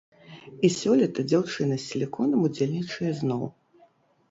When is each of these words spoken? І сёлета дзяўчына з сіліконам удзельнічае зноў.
І 0.67 0.71
сёлета 0.75 1.25
дзяўчына 1.29 1.77
з 1.77 1.83
сіліконам 1.91 2.49
удзельнічае 2.51 3.11
зноў. 3.23 3.47